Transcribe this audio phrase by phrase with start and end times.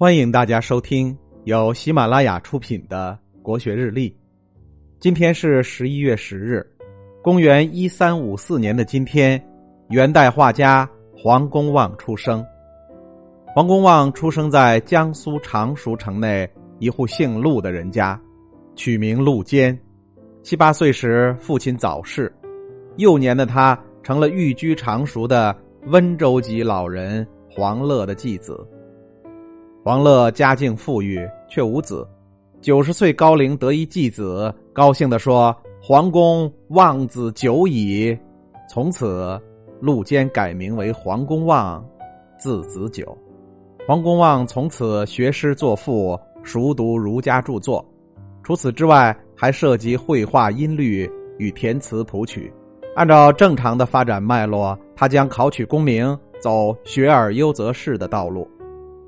[0.00, 1.14] 欢迎大家收听
[1.44, 4.08] 由喜马拉雅出品的《国学日历》。
[4.98, 6.66] 今天是十一月十日，
[7.22, 9.38] 公元一三五四年的今天，
[9.90, 12.42] 元代画家黄公望出生。
[13.48, 18.18] 黄公望出生在江苏常熟城内一户姓陆的人家，
[18.74, 19.78] 取名陆坚。
[20.42, 22.34] 七八岁时，父亲早逝，
[22.96, 25.54] 幼年的他成了寓居常熟的
[25.88, 28.66] 温州籍老人黄乐的继子。
[29.82, 32.06] 黄乐家境富裕，却无子。
[32.60, 38.14] 九十岁高龄得一继子，高兴地说：“皇公望子久矣。”
[38.68, 39.40] 从此，
[39.80, 41.82] 陆坚改名为黄公望，
[42.38, 43.16] 字子久。
[43.88, 47.82] 黄公望从此学诗作赋，熟读儒家著作。
[48.42, 52.52] 除此之外，还涉及绘画、音律与填词谱曲。
[52.94, 58.46] 按照正常的发展脉络，他将考取功名，走学而优则仕的道路。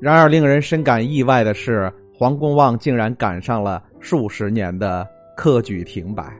[0.00, 6.32] 然而，令人深感意外的是，黄公望竟然赶上了数十年的科举停摆。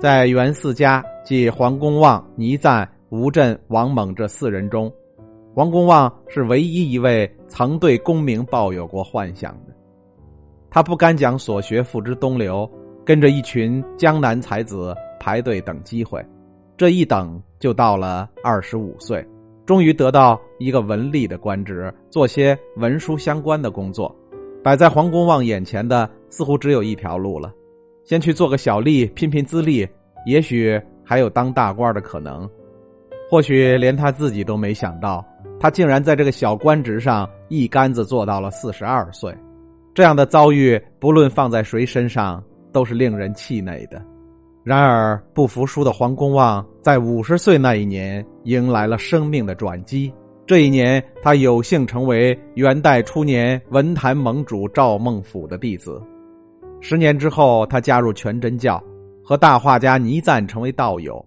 [0.00, 4.92] 在袁四家，即黄公望、倪瓒、吴镇、王猛这四人中，
[5.54, 9.72] 黄公望是唯一一位曾对功名抱有过幻想的。
[10.70, 12.68] 他不甘将所学付之东流，
[13.04, 16.24] 跟着一群江南才子排队等机会，
[16.76, 19.24] 这一等就到了二十五岁。
[19.64, 24.14] 终于得到一个文吏的官职，做些文书相关的工作。
[24.62, 27.52] 摆在黄公望眼前的似乎只有一条路了：
[28.04, 29.88] 先去做个小吏，拼拼资历，
[30.26, 32.48] 也许还有当大官的可能。
[33.30, 35.24] 或许连他自己都没想到，
[35.58, 39.34] 他竟然在这个小官职上一竿子做到了四十二岁。
[39.94, 44.02] 这样的遭遇，不论放在谁身上，都是令人气馁的。
[44.64, 50.12] 然而，不服输的黄公望在五十岁那一年迎来了生命的转机。
[50.46, 56.00] 这一年，他有幸成为元代初年文坛盟主赵孟俯的弟子。
[56.80, 58.82] 十年之后，他加入全真教，
[59.24, 61.24] 和大画家倪瓒成为道友。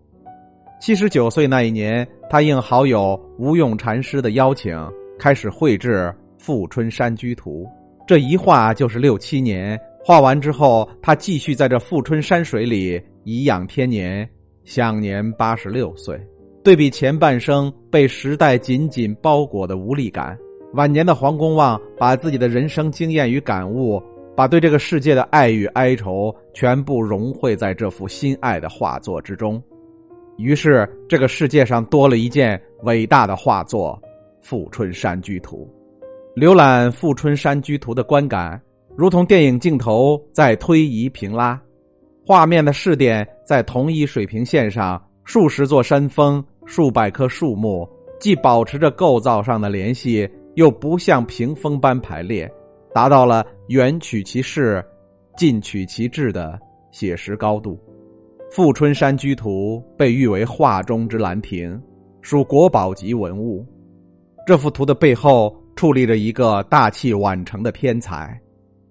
[0.80, 4.78] 七十九岁那一年，他应好友吴用禅师的邀请，
[5.20, 7.64] 开始绘制《富春山居图》。
[8.08, 9.78] 这一画就是六七年。
[10.06, 13.02] 画完之后，他继续在这富春山水里。
[13.26, 14.30] 颐养天年，
[14.66, 16.16] 享年八十六岁。
[16.64, 20.38] 对比前半生被时代紧紧包裹的无力感，
[20.74, 24.00] 晚年的黄公望把自己的人生经验与感悟，
[24.36, 29.62] 把对这个世界的爱与哀愁全部融汇在这幅心爱的画作之中。
[30.38, 34.00] 于是，这个世界上多了一件伟大的画作
[34.48, 35.68] 《富春山居图》。
[36.40, 38.62] 浏览《富春山居图》的观感，
[38.96, 41.60] 如同电影镜头在推移平拉。
[42.28, 47.88] 画面的视点在同一水平线上，数十座山峰、数百棵树木，
[48.20, 52.52] 既保持着构造上的联系，又不像屏风般排列，
[52.92, 54.84] 达到了远取其势，
[55.38, 56.60] 近取其志的
[56.90, 57.80] 写实高度。
[58.52, 61.80] 《富春山居图》被誉为画中之兰亭，
[62.22, 63.64] 属国宝级文物。
[64.48, 68.36] 这幅图的背后矗立着一个大器晚成的天才，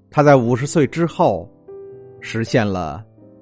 [0.09, 1.51] 他在五十岁之后，
[2.21, 3.05] 实现了。